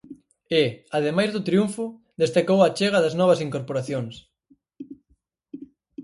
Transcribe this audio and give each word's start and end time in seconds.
E, 0.61 0.63
ademais, 0.97 1.29
do 1.31 1.45
triunfo, 1.47 1.85
destacou 2.23 2.59
a 2.61 2.69
achega 2.71 3.03
das 3.05 3.17
novas 3.21 3.39
incorporacións. 3.47 4.15